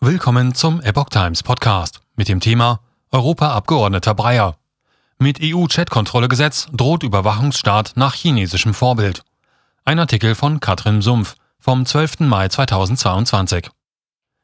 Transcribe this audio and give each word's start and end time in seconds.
Willkommen 0.00 0.54
zum 0.54 0.80
Epoch 0.80 1.08
Times 1.08 1.42
Podcast 1.42 2.02
mit 2.14 2.28
dem 2.28 2.38
Thema 2.38 2.78
Europaabgeordneter 3.10 4.14
Breyer. 4.14 4.56
Mit 5.18 5.40
EU-Chat-Kontrollegesetz 5.42 6.68
droht 6.72 7.02
Überwachungsstaat 7.02 7.94
nach 7.96 8.14
chinesischem 8.14 8.74
Vorbild. 8.74 9.24
Ein 9.84 9.98
Artikel 9.98 10.36
von 10.36 10.60
Katrin 10.60 11.02
Sumpf 11.02 11.34
vom 11.58 11.84
12. 11.84 12.20
Mai 12.20 12.46
2022. 12.46 13.70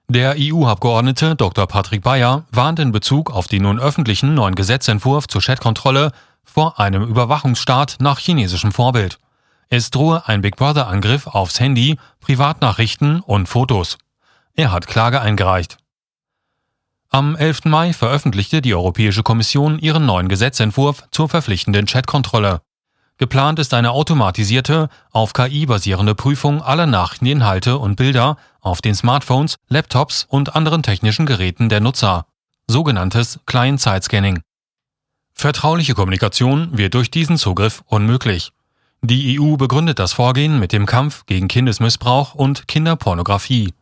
Der 0.09 0.35
EU-Abgeordnete 0.37 1.37
Dr. 1.37 1.69
Patrick 1.69 2.03
Bayer 2.03 2.47
warnt 2.51 2.81
in 2.81 2.91
Bezug 2.91 3.31
auf 3.31 3.47
den 3.47 3.63
nun 3.63 3.79
öffentlichen 3.79 4.35
neuen 4.35 4.57
Gesetzentwurf 4.57 5.29
zur 5.29 5.41
Chat-Kontrolle 5.41 6.11
vor 6.43 6.81
einem 6.81 7.05
Überwachungsstaat 7.05 7.99
nach 8.01 8.19
chinesischem 8.19 8.73
Vorbild. 8.73 9.21
Es 9.69 9.91
drohe 9.91 10.27
ein 10.27 10.41
Big 10.41 10.57
Brother-Angriff 10.57 11.29
aufs 11.29 11.61
Handy, 11.61 11.97
Privatnachrichten 12.19 13.21
und 13.21 13.49
Fotos. 13.49 13.99
Er 14.57 14.71
hat 14.71 14.87
Klage 14.87 15.21
eingereicht. 15.21 15.79
Am 17.11 17.35
11. 17.35 17.65
Mai 17.65 17.93
veröffentlichte 17.93 18.63
die 18.63 18.75
Europäische 18.75 19.25
Kommission 19.25 19.81
ihren 19.81 20.07
neuen 20.07 20.29
Gesetzentwurf 20.29 21.05
zur 21.11 21.29
verpflichtenden 21.29 21.87
Chatkontrolle. 21.87 22.61
Geplant 23.19 23.59
ist 23.59 23.75
eine 23.75 23.91
automatisierte, 23.91 24.89
auf 25.11 25.33
KI 25.33 25.67
basierende 25.67 26.15
Prüfung 26.15 26.63
aller 26.63 26.87
Nachrichteninhalte 26.87 27.79
und 27.79 27.97
Bilder 27.97 28.37
auf 28.61 28.81
den 28.81 28.95
Smartphones, 28.95 29.57
Laptops 29.69 30.25
und 30.29 30.55
anderen 30.55 30.85
technischen 30.85 31.27
Geräten 31.27 31.69
der 31.69 31.81
Nutzer, 31.81 32.27
sogenanntes 32.69 33.41
Client-Side-Scanning. 33.47 34.41
Vertrauliche 35.35 35.95
Kommunikation 35.95 36.79
wird 36.79 36.95
durch 36.95 37.11
diesen 37.11 37.39
Zugriff 37.39 37.83
unmöglich. 37.87 38.53
Die 39.03 39.39
EU 39.39 39.57
begründet 39.57 39.99
das 39.99 40.13
Vorgehen 40.13 40.61
mit 40.61 40.73
dem 40.73 40.87
Kampf 40.87 41.27
gegen 41.27 41.49
Kindesmissbrauch 41.49 42.35
und 42.35 42.69
Kinderpornografie. 42.69 43.75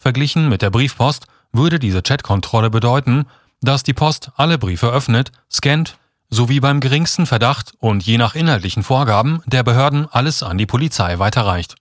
Verglichen 0.00 0.48
mit 0.48 0.62
der 0.62 0.70
Briefpost 0.70 1.26
würde 1.52 1.78
diese 1.78 2.00
Chatkontrolle 2.02 2.70
bedeuten, 2.70 3.26
dass 3.60 3.82
die 3.82 3.92
Post 3.92 4.30
alle 4.34 4.56
Briefe 4.56 4.88
öffnet, 4.88 5.30
scannt, 5.52 5.98
sowie 6.30 6.58
beim 6.58 6.80
geringsten 6.80 7.26
Verdacht 7.26 7.74
und 7.80 8.02
je 8.02 8.16
nach 8.16 8.34
inhaltlichen 8.34 8.82
Vorgaben 8.82 9.42
der 9.44 9.62
Behörden 9.62 10.08
alles 10.10 10.42
an 10.42 10.56
die 10.56 10.64
Polizei 10.64 11.18
weiterreicht. 11.18 11.74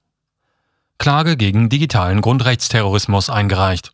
Klage 0.97 1.37
gegen 1.37 1.69
digitalen 1.69 2.19
Grundrechtsterrorismus 2.19 3.29
eingereicht. 3.29 3.93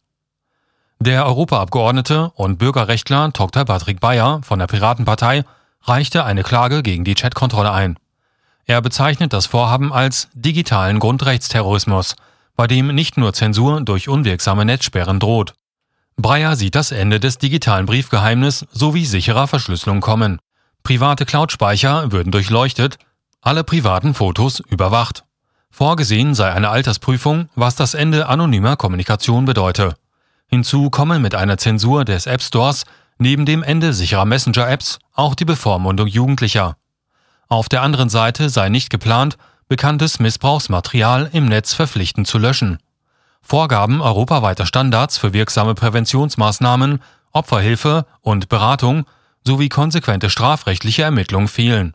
Der 1.00 1.28
Europaabgeordnete 1.28 2.32
und 2.32 2.58
Bürgerrechtler 2.58 3.30
Dr. 3.30 3.64
Patrick 3.66 4.00
Bayer 4.00 4.42
von 4.42 4.58
der 4.58 4.66
Piratenpartei 4.66 5.44
reichte 5.84 6.24
eine 6.24 6.42
Klage 6.42 6.82
gegen 6.82 7.04
die 7.04 7.14
Chatkontrolle 7.14 7.72
ein. 7.72 8.00
Er 8.66 8.82
bezeichnet 8.82 9.34
das 9.34 9.46
Vorhaben 9.46 9.94
als 9.94 10.30
digitalen 10.34 10.98
Grundrechtsterrorismus 10.98 12.16
bei 12.56 12.68
dem 12.68 12.94
nicht 12.94 13.18
nur 13.18 13.34
Zensur 13.34 13.82
durch 13.82 14.08
unwirksame 14.08 14.66
Netzsperren 14.66 15.20
droht. 15.20 15.54
Breyer 16.18 16.56
sieht 16.56 16.76
das 16.76 16.92
Ende 16.92 17.20
des 17.20 17.38
digitalen 17.38 17.86
Briefgeheimnisses 17.86 18.68
sowie 18.72 19.06
sicherer 19.06 19.48
Verschlüsselung 19.48 20.00
kommen. 20.00 20.40
Private 20.84 21.26
Cloud-Speicher 21.26 22.12
würden 22.12 22.32
durchleuchtet, 22.32 22.98
alle 23.42 23.64
privaten 23.64 24.14
Fotos 24.14 24.60
überwacht. 24.60 25.24
Vorgesehen 25.70 26.34
sei 26.36 26.52
eine 26.54 26.70
Altersprüfung, 26.70 27.50
was 27.56 27.76
das 27.76 27.96
Ende 27.96 28.28
anonymer 28.28 28.78
Kommunikation 28.78 29.46
bedeute. 29.46 29.96
Hinzu 30.48 30.90
komme 30.90 31.20
mit 31.20 31.36
einer 31.36 31.58
Zensur 31.58 32.06
des 32.06 32.28
App 32.28 32.42
Stores 32.42 32.86
neben 33.18 33.46
dem 33.46 33.62
Ende 33.62 33.94
sicherer 33.94 34.26
Messenger-Apps 34.26 35.00
auch 35.14 35.36
die 35.36 35.46
Bevormundung 35.46 36.08
Jugendlicher. 36.08 36.78
Auf 37.48 37.68
der 37.68 37.82
anderen 37.82 38.10
Seite 38.10 38.50
sei 38.50 38.70
nicht 38.70 38.90
geplant, 38.90 39.38
bekanntes 39.68 40.20
Missbrauchsmaterial 40.20 41.30
im 41.34 41.46
Netz 41.46 41.74
verpflichtend 41.74 42.28
zu 42.28 42.38
löschen. 42.38 42.80
Vorgaben 43.42 44.02
europaweiter 44.02 44.66
Standards 44.66 45.18
für 45.18 45.34
wirksame 45.34 45.76
Präventionsmaßnahmen, 45.76 47.02
Opferhilfe 47.32 48.06
und 48.22 48.50
Beratung 48.50 49.06
sowie 49.44 49.70
konsequente 49.70 50.30
strafrechtliche 50.30 51.04
Ermittlungen 51.04 51.48
fehlen. 51.48 51.94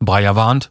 Breyer 0.00 0.36
warnt, 0.36 0.70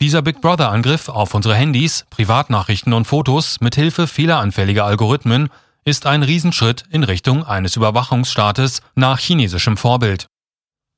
dieser 0.00 0.22
Big 0.22 0.40
Brother-Angriff 0.40 1.08
auf 1.08 1.34
unsere 1.34 1.54
Handys, 1.54 2.04
Privatnachrichten 2.10 2.92
und 2.92 3.06
Fotos 3.06 3.60
mit 3.60 3.74
Hilfe 3.74 4.06
fehleranfälliger 4.06 4.84
Algorithmen 4.84 5.48
ist 5.84 6.06
ein 6.06 6.22
Riesenschritt 6.22 6.84
in 6.90 7.04
Richtung 7.04 7.44
eines 7.44 7.76
Überwachungsstaates 7.76 8.82
nach 8.94 9.18
chinesischem 9.18 9.76
Vorbild. 9.76 10.26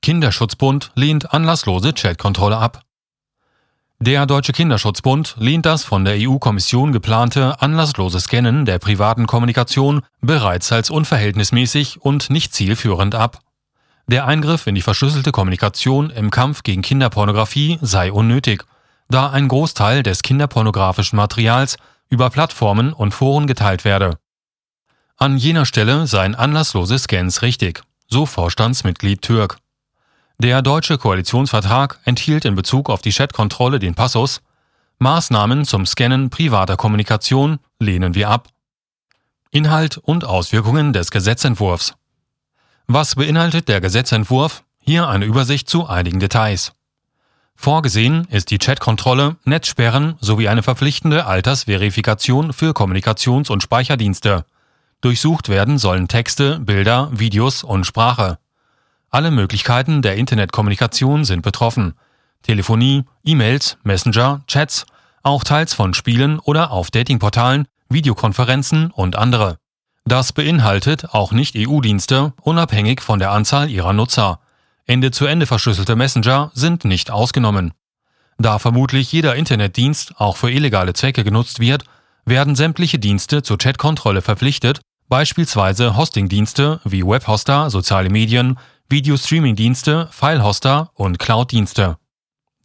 Kinderschutzbund 0.02 0.92
lehnt 0.94 1.32
anlasslose 1.32 1.92
Chatkontrolle 1.92 2.56
ab. 2.56 2.85
Der 3.98 4.26
Deutsche 4.26 4.52
Kinderschutzbund 4.52 5.36
lehnt 5.38 5.64
das 5.64 5.82
von 5.82 6.04
der 6.04 6.16
EU-Kommission 6.18 6.92
geplante 6.92 7.62
anlasslose 7.62 8.20
Scannen 8.20 8.66
der 8.66 8.78
privaten 8.78 9.26
Kommunikation 9.26 10.02
bereits 10.20 10.70
als 10.70 10.90
unverhältnismäßig 10.90 12.02
und 12.02 12.28
nicht 12.28 12.52
zielführend 12.52 13.14
ab. 13.14 13.40
Der 14.06 14.26
Eingriff 14.26 14.66
in 14.66 14.74
die 14.74 14.82
verschlüsselte 14.82 15.32
Kommunikation 15.32 16.10
im 16.10 16.30
Kampf 16.30 16.62
gegen 16.62 16.82
Kinderpornografie 16.82 17.78
sei 17.80 18.12
unnötig, 18.12 18.64
da 19.08 19.30
ein 19.30 19.48
Großteil 19.48 20.02
des 20.02 20.20
kinderpornografischen 20.22 21.16
Materials 21.16 21.78
über 22.10 22.28
Plattformen 22.28 22.92
und 22.92 23.14
Foren 23.14 23.46
geteilt 23.46 23.86
werde. 23.86 24.18
An 25.16 25.38
jener 25.38 25.64
Stelle 25.64 26.06
seien 26.06 26.34
anlasslose 26.34 26.98
Scans 26.98 27.40
richtig, 27.40 27.82
so 28.08 28.26
Vorstandsmitglied 28.26 29.22
Türk. 29.22 29.56
Der 30.38 30.60
deutsche 30.60 30.98
Koalitionsvertrag 30.98 31.98
enthielt 32.04 32.44
in 32.44 32.54
Bezug 32.54 32.90
auf 32.90 33.00
die 33.00 33.12
Chatkontrolle 33.12 33.78
den 33.78 33.94
Passus 33.94 34.42
Maßnahmen 34.98 35.66
zum 35.66 35.84
Scannen 35.84 36.30
privater 36.30 36.76
Kommunikation 36.76 37.58
lehnen 37.78 38.14
wir 38.14 38.30
ab. 38.30 38.48
Inhalt 39.50 39.98
und 39.98 40.24
Auswirkungen 40.24 40.94
des 40.94 41.10
Gesetzentwurfs. 41.10 41.94
Was 42.86 43.14
beinhaltet 43.14 43.68
der 43.68 43.80
Gesetzentwurf? 43.80 44.64
Hier 44.78 45.08
eine 45.08 45.24
Übersicht 45.24 45.68
zu 45.68 45.86
einigen 45.86 46.20
Details. 46.20 46.72
Vorgesehen 47.56 48.26
ist 48.30 48.50
die 48.50 48.58
Chatkontrolle, 48.58 49.36
Netzsperren 49.44 50.16
sowie 50.20 50.48
eine 50.48 50.62
verpflichtende 50.62 51.26
Altersverifikation 51.26 52.52
für 52.52 52.72
Kommunikations- 52.72 53.50
und 53.50 53.62
Speicherdienste. 53.62 54.44
Durchsucht 55.00 55.48
werden 55.48 55.78
sollen 55.78 56.08
Texte, 56.08 56.58
Bilder, 56.60 57.10
Videos 57.12 57.64
und 57.64 57.84
Sprache. 57.84 58.38
Alle 59.10 59.30
Möglichkeiten 59.30 60.02
der 60.02 60.16
Internetkommunikation 60.16 61.24
sind 61.24 61.42
betroffen. 61.42 61.94
Telefonie, 62.42 63.04
E-Mails, 63.24 63.78
Messenger, 63.82 64.42
Chats, 64.46 64.86
auch 65.22 65.44
teils 65.44 65.74
von 65.74 65.94
Spielen 65.94 66.38
oder 66.38 66.70
auf 66.70 66.90
Datingportalen, 66.90 67.66
Videokonferenzen 67.88 68.90
und 68.90 69.16
andere. 69.16 69.58
Das 70.04 70.32
beinhaltet 70.32 71.14
auch 71.14 71.32
Nicht-EU-Dienste, 71.32 72.32
unabhängig 72.42 73.00
von 73.00 73.18
der 73.18 73.32
Anzahl 73.32 73.70
ihrer 73.70 73.92
Nutzer. 73.92 74.40
Ende-zu-Ende 74.86 75.46
verschlüsselte 75.46 75.96
Messenger 75.96 76.52
sind 76.54 76.84
nicht 76.84 77.10
ausgenommen. 77.10 77.72
Da 78.38 78.58
vermutlich 78.58 79.10
jeder 79.10 79.34
Internetdienst 79.34 80.20
auch 80.20 80.36
für 80.36 80.50
illegale 80.50 80.92
Zwecke 80.92 81.24
genutzt 81.24 81.58
wird, 81.58 81.84
werden 82.24 82.54
sämtliche 82.54 82.98
Dienste 82.98 83.42
zur 83.42 83.58
Chatkontrolle 83.58 84.22
verpflichtet, 84.22 84.80
beispielsweise 85.08 85.96
Hostingdienste 85.96 86.80
wie 86.84 87.04
Webhoster, 87.04 87.70
soziale 87.70 88.10
Medien, 88.10 88.58
Videostreaming-Dienste, 88.88 90.08
File-Hoster 90.12 90.90
und 90.94 91.18
Cloud-Dienste. 91.18 91.98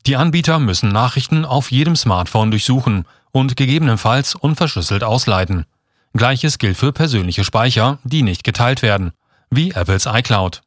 Die 0.05 0.15
Anbieter 0.15 0.59
müssen 0.59 0.89
Nachrichten 0.89 1.45
auf 1.45 1.71
jedem 1.71 1.95
Smartphone 1.95 2.51
durchsuchen 2.51 3.05
und 3.31 3.57
gegebenenfalls 3.57 4.35
unverschlüsselt 4.35 5.03
ausleiten. 5.03 5.65
Gleiches 6.13 6.59
gilt 6.59 6.77
für 6.77 6.91
persönliche 6.93 7.43
Speicher, 7.43 7.97
die 8.03 8.21
nicht 8.21 8.43
geteilt 8.43 8.83
werden, 8.83 9.13
wie 9.49 9.71
Apples 9.71 10.05
iCloud. 10.05 10.61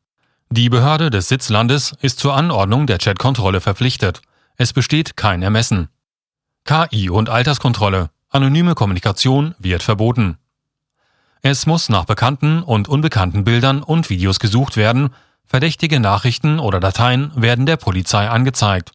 Die 0.50 0.68
Behörde 0.68 1.10
des 1.10 1.28
Sitzlandes 1.28 1.92
ist 2.00 2.18
zur 2.18 2.34
Anordnung 2.34 2.88
der 2.88 2.98
Chatkontrolle 2.98 3.60
verpflichtet. 3.60 4.22
Es 4.56 4.72
besteht 4.72 5.16
kein 5.16 5.42
Ermessen. 5.42 5.88
KI 6.64 7.10
und 7.10 7.28
Alterskontrolle. 7.28 8.10
Anonyme 8.30 8.74
Kommunikation 8.74 9.54
wird 9.58 9.84
verboten. 9.84 10.38
Es 11.42 11.66
muss 11.66 11.88
nach 11.88 12.06
bekannten 12.06 12.62
und 12.62 12.88
unbekannten 12.88 13.44
Bildern 13.44 13.82
und 13.82 14.10
Videos 14.10 14.40
gesucht 14.40 14.76
werden, 14.76 15.10
Verdächtige 15.46 16.00
Nachrichten 16.00 16.58
oder 16.58 16.80
Dateien 16.80 17.30
werden 17.34 17.66
der 17.66 17.76
Polizei 17.76 18.28
angezeigt. 18.28 18.92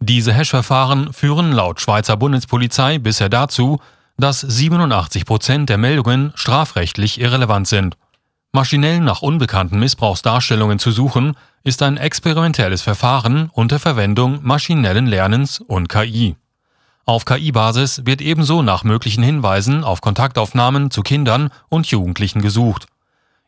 Diese 0.00 0.32
Hash-Verfahren 0.34 1.12
führen 1.12 1.52
laut 1.52 1.80
Schweizer 1.80 2.16
Bundespolizei 2.16 2.98
bisher 2.98 3.28
dazu, 3.28 3.80
dass 4.18 4.40
87 4.40 5.24
Prozent 5.24 5.68
der 5.68 5.78
Meldungen 5.78 6.32
strafrechtlich 6.34 7.20
irrelevant 7.20 7.68
sind. 7.68 7.96
Maschinell 8.52 9.00
nach 9.00 9.22
unbekannten 9.22 9.78
Missbrauchsdarstellungen 9.80 10.78
zu 10.78 10.92
suchen, 10.92 11.36
ist 11.64 11.82
ein 11.82 11.96
experimentelles 11.96 12.82
Verfahren 12.82 13.50
unter 13.52 13.78
Verwendung 13.78 14.40
maschinellen 14.42 15.06
Lernens 15.06 15.58
und 15.58 15.88
KI. 15.88 16.36
Auf 17.06 17.24
KI-Basis 17.24 18.06
wird 18.06 18.20
ebenso 18.20 18.62
nach 18.62 18.84
möglichen 18.84 19.24
Hinweisen 19.24 19.84
auf 19.84 20.00
Kontaktaufnahmen 20.00 20.90
zu 20.90 21.02
Kindern 21.02 21.50
und 21.68 21.86
Jugendlichen 21.86 22.40
gesucht. 22.40 22.86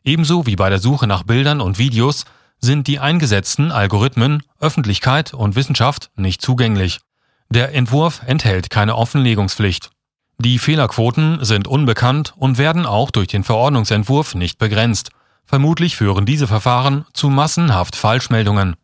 Ebenso 0.07 0.45
wie 0.45 0.55
bei 0.55 0.69
der 0.69 0.79
Suche 0.79 1.05
nach 1.05 1.23
Bildern 1.23 1.59
und 1.59 1.79
Videos 1.79 2.23
sind 2.59 2.87
die 2.87 2.97
eingesetzten 2.97 3.73
Algorithmen 3.73 4.41
Öffentlichkeit 4.57 5.33
und 5.33 5.57
Wissenschaft 5.57 6.11
nicht 6.15 6.41
zugänglich. 6.41 7.01
Der 7.49 7.75
Entwurf 7.75 8.21
enthält 8.25 8.69
keine 8.69 8.95
Offenlegungspflicht. 8.95 9.89
Die 10.37 10.59
Fehlerquoten 10.59 11.43
sind 11.43 11.67
unbekannt 11.67 12.33
und 12.37 12.57
werden 12.57 12.85
auch 12.85 13.11
durch 13.11 13.27
den 13.27 13.43
Verordnungsentwurf 13.43 14.33
nicht 14.33 14.59
begrenzt. 14.59 15.09
Vermutlich 15.43 15.97
führen 15.97 16.25
diese 16.25 16.47
Verfahren 16.47 17.05
zu 17.11 17.29
massenhaft 17.29 17.97
Falschmeldungen. 17.97 18.77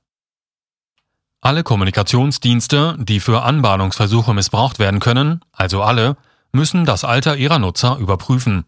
Alle 1.40 1.64
Kommunikationsdienste, 1.64 2.98
die 3.00 3.22
für 3.22 3.44
Anbahnungsversuche 3.44 4.34
missbraucht 4.34 4.78
werden 4.78 5.00
können, 5.00 5.40
also 5.54 5.84
alle, 5.84 6.18
müssen 6.52 6.84
das 6.84 7.06
Alter 7.06 7.38
ihrer 7.38 7.60
Nutzer 7.60 7.96
überprüfen. 7.98 8.66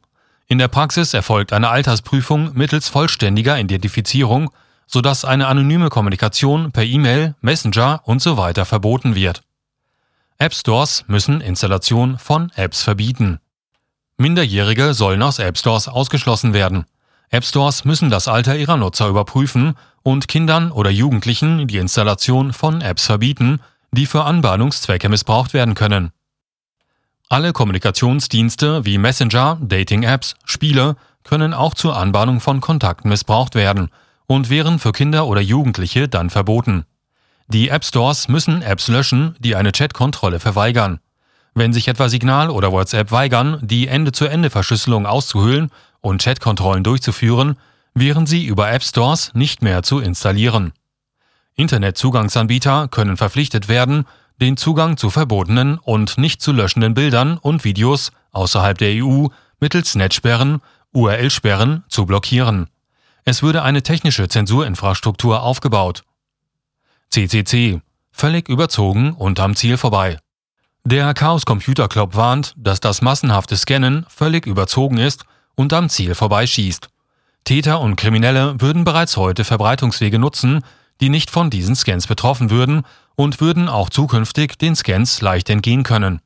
In 0.47 0.59
der 0.59 0.67
Praxis 0.67 1.13
erfolgt 1.13 1.53
eine 1.53 1.69
Altersprüfung 1.69 2.51
mittels 2.53 2.87
vollständiger 2.87 3.59
Identifizierung, 3.59 4.51
sodass 4.85 5.25
eine 5.25 5.47
anonyme 5.47 5.89
Kommunikation 5.89 6.71
per 6.71 6.83
E-Mail, 6.83 7.35
Messenger 7.41 8.01
usw. 8.05 8.53
So 8.55 8.65
verboten 8.65 9.15
wird. 9.15 9.41
App 10.37 10.53
Stores 10.53 11.05
müssen 11.07 11.41
Installation 11.41 12.19
von 12.19 12.51
Apps 12.55 12.83
verbieten. 12.83 13.39
Minderjährige 14.17 14.93
sollen 14.93 15.23
aus 15.23 15.39
App 15.39 15.57
Stores 15.57 15.87
ausgeschlossen 15.87 16.53
werden. 16.53 16.85
App 17.29 17.43
Stores 17.43 17.83
müssen 17.83 18.09
das 18.09 18.27
Alter 18.27 18.55
ihrer 18.55 18.77
Nutzer 18.77 19.07
überprüfen 19.07 19.75
und 20.03 20.27
Kindern 20.27 20.71
oder 20.71 20.91
Jugendlichen 20.91 21.67
die 21.67 21.77
Installation 21.77 22.53
von 22.53 22.81
Apps 22.81 23.07
verbieten, 23.07 23.61
die 23.91 24.05
für 24.05 24.25
Anbahnungszwecke 24.25 25.09
missbraucht 25.09 25.53
werden 25.53 25.73
können. 25.73 26.11
Alle 27.27 27.53
Kommunikationsdienste 27.53 28.85
wie 28.85 28.99
Messenger, 28.99 29.57
Dating-Apps, 29.59 30.35
Spiele 30.45 30.95
können 31.23 31.55
auch 31.55 31.73
zur 31.73 31.97
Anbahnung 31.97 32.39
von 32.39 32.61
Kontakten 32.61 33.09
missbraucht 33.09 33.55
werden 33.55 33.89
und 34.27 34.51
wären 34.51 34.77
für 34.77 34.91
Kinder 34.91 35.25
oder 35.25 35.41
Jugendliche 35.41 36.07
dann 36.07 36.29
verboten. 36.29 36.85
Die 37.47 37.69
App 37.69 37.83
Stores 37.83 38.27
müssen 38.27 38.61
Apps 38.61 38.87
löschen, 38.89 39.35
die 39.39 39.55
eine 39.55 39.71
Chat-Kontrolle 39.71 40.39
verweigern. 40.39 40.99
Wenn 41.55 41.73
sich 41.73 41.87
etwa 41.87 42.09
Signal 42.09 42.51
oder 42.51 42.71
WhatsApp 42.71 43.11
weigern, 43.11 43.59
die 43.61 43.87
Ende-zu-Ende-Verschlüsselung 43.87 45.07
auszuhöhlen 45.07 45.71
und 46.01 46.21
Chat-Kontrollen 46.21 46.83
durchzuführen, 46.83 47.57
wären 47.95 48.27
sie 48.27 48.45
über 48.45 48.71
App 48.71 48.83
Stores 48.83 49.31
nicht 49.33 49.63
mehr 49.63 49.81
zu 49.81 49.99
installieren. 49.99 50.73
Internetzugangsanbieter 51.55 52.87
können 52.89 53.17
verpflichtet 53.17 53.67
werden, 53.67 54.05
den 54.41 54.57
Zugang 54.57 54.97
zu 54.97 55.09
verbotenen 55.09 55.77
und 55.77 56.17
nicht 56.17 56.41
zu 56.41 56.51
löschenden 56.51 56.93
Bildern 56.93 57.37
und 57.37 57.63
Videos 57.63 58.11
außerhalb 58.31 58.77
der 58.77 59.03
EU 59.03 59.27
mittels 59.59 59.95
Netzsperren, 59.95 60.61
URL-Sperren 60.91 61.83
zu 61.87 62.05
blockieren. 62.05 62.67
Es 63.23 63.41
würde 63.41 63.63
eine 63.63 63.81
technische 63.81 64.27
Zensurinfrastruktur 64.27 65.41
aufgebaut. 65.41 66.03
CCC. 67.09 67.81
Völlig 68.11 68.47
überzogen 68.47 69.13
und 69.13 69.39
am 69.39 69.55
Ziel 69.55 69.77
vorbei. 69.77 70.17
Der 70.83 71.13
Chaos 71.13 71.45
Computer 71.45 71.87
Club 71.87 72.15
warnt, 72.15 72.53
dass 72.57 72.79
das 72.79 73.01
massenhafte 73.01 73.57
Scannen 73.57 74.05
völlig 74.07 74.45
überzogen 74.45 74.97
ist 74.97 75.25
und 75.55 75.73
am 75.73 75.89
Ziel 75.89 76.13
vorbeischießt. 76.13 76.89
Täter 77.43 77.79
und 77.81 77.95
Kriminelle 77.95 78.61
würden 78.61 78.83
bereits 78.83 79.17
heute 79.17 79.43
Verbreitungswege 79.43 80.19
nutzen, 80.19 80.61
die 81.01 81.09
nicht 81.09 81.29
von 81.31 81.49
diesen 81.49 81.75
Scans 81.75 82.07
betroffen 82.07 82.49
würden 82.49 82.83
und 83.15 83.41
würden 83.41 83.69
auch 83.69 83.89
zukünftig 83.89 84.57
den 84.57 84.75
Scans 84.75 85.21
leicht 85.21 85.49
entgehen 85.49 85.83
können. 85.83 86.21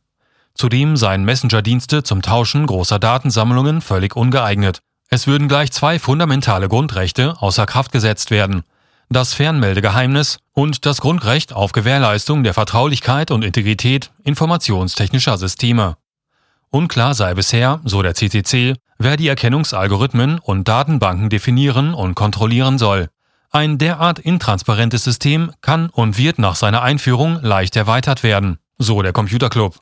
Zudem 0.54 0.98
seien 0.98 1.24
Messenger-Dienste 1.24 2.04
zum 2.04 2.22
Tauschen 2.22 2.66
großer 2.66 3.00
Datensammlungen 3.00 3.82
völlig 3.82 4.16
ungeeignet. 4.16 4.80
Es 5.10 5.26
würden 5.26 5.48
gleich 5.48 5.72
zwei 5.72 6.00
fundamentale 6.00 6.68
Grundrechte 6.68 7.36
außer 7.40 7.66
Kraft 7.66 7.92
gesetzt 7.92 8.30
werden. 8.30 8.64
Das 9.10 9.34
Fernmeldegeheimnis 9.34 10.38
und 10.54 10.86
das 10.86 11.02
Grundrecht 11.02 11.54
auf 11.54 11.72
Gewährleistung 11.72 12.44
der 12.44 12.54
Vertraulichkeit 12.54 13.32
und 13.32 13.44
Integrität 13.44 14.12
informationstechnischer 14.24 15.38
Systeme. 15.38 15.98
Unklar 16.70 17.16
sei 17.16 17.34
bisher, 17.34 17.80
so 17.86 18.04
der 18.04 18.14
CCC, 18.14 18.76
wer 19.00 19.18
die 19.18 19.28
Erkennungsalgorithmen 19.28 20.38
und 20.38 20.68
Datenbanken 20.68 21.30
definieren 21.30 21.96
und 21.96 22.14
kontrollieren 22.14 22.78
soll. 22.78 23.10
Ein 23.52 23.80
derart 23.80 24.20
intransparentes 24.20 25.04
System 25.04 25.52
kann 25.62 25.90
und 25.90 26.18
wird 26.18 26.38
nach 26.38 26.56
seiner 26.56 26.84
Einführung 26.84 27.40
leicht 27.42 27.76
erweitert 27.76 28.22
werden, 28.22 28.60
so 28.78 29.02
der 29.02 29.12
Computerclub. 29.12 29.82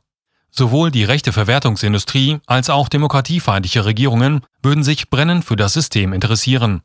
Sowohl 0.51 0.89
die 0.89 1.03
rechte 1.03 1.33
Verwertungsindustrie 1.33 2.39
als 2.45 2.69
auch 2.69 2.87
demokratiefeindliche 2.87 3.83
Regierungen 3.83 4.41
würden 4.63 4.83
sich 4.83 5.09
brennend 5.09 5.43
für 5.43 5.57
das 5.57 5.73
System 5.73 6.13
interessieren. 6.13 6.81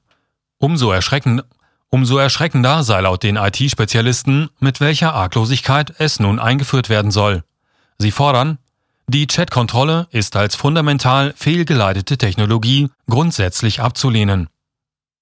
Umso, 0.58 0.90
erschreckend, 0.90 1.44
umso 1.88 2.18
erschreckender 2.18 2.82
sei 2.82 3.00
laut 3.00 3.22
den 3.22 3.36
IT-Spezialisten, 3.36 4.50
mit 4.58 4.80
welcher 4.80 5.14
Arglosigkeit 5.14 5.94
es 5.98 6.18
nun 6.18 6.40
eingeführt 6.40 6.88
werden 6.88 7.12
soll. 7.12 7.44
Sie 7.98 8.10
fordern, 8.10 8.58
die 9.06 9.28
Chat-Kontrolle 9.28 10.08
ist 10.10 10.34
als 10.34 10.56
fundamental 10.56 11.32
fehlgeleitete 11.36 12.18
Technologie 12.18 12.88
grundsätzlich 13.08 13.80
abzulehnen. 13.80 14.48